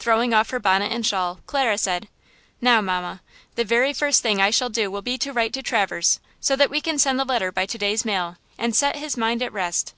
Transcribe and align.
Throwing 0.00 0.34
off 0.34 0.50
her 0.50 0.58
bonnet 0.58 0.90
and 0.90 1.06
shawl, 1.06 1.38
Clara 1.46 1.78
said: 1.78 2.08
"Now, 2.60 2.80
mamma, 2.80 3.22
the 3.54 3.62
very 3.64 3.92
first 3.92 4.22
thing 4.24 4.42
I 4.42 4.50
shall 4.50 4.70
do 4.70 4.90
will 4.90 5.02
be 5.02 5.16
to 5.18 5.32
write 5.32 5.52
to 5.52 5.62
Traverse, 5.62 6.18
so 6.40 6.56
that 6.56 6.68
we 6.68 6.80
can 6.80 6.98
send 6.98 7.16
the 7.16 7.24
letter 7.24 7.52
by 7.52 7.64
to 7.66 7.78
day's 7.78 8.04
mail 8.04 8.38
and 8.58 8.74
set 8.74 8.96
his 8.96 9.16
mind 9.16 9.40
at 9.40 9.52
rest. 9.52 9.94